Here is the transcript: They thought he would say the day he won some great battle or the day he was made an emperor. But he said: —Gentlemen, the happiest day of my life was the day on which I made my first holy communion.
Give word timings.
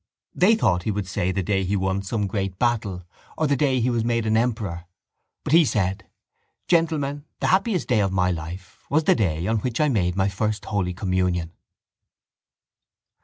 They 0.33 0.55
thought 0.55 0.81
he 0.81 0.89
would 0.89 1.07
say 1.07 1.31
the 1.31 1.43
day 1.43 1.63
he 1.63 1.75
won 1.75 2.01
some 2.01 2.25
great 2.25 2.57
battle 2.57 3.03
or 3.37 3.45
the 3.45 3.55
day 3.55 3.79
he 3.79 3.91
was 3.91 4.03
made 4.03 4.25
an 4.25 4.35
emperor. 4.35 4.85
But 5.43 5.53
he 5.53 5.63
said: 5.63 6.07
—Gentlemen, 6.67 7.25
the 7.39 7.45
happiest 7.53 7.87
day 7.87 7.99
of 7.99 8.11
my 8.11 8.31
life 8.31 8.83
was 8.89 9.03
the 9.03 9.13
day 9.13 9.45
on 9.45 9.59
which 9.59 9.79
I 9.79 9.89
made 9.89 10.15
my 10.15 10.27
first 10.27 10.65
holy 10.65 10.95
communion. 10.95 11.51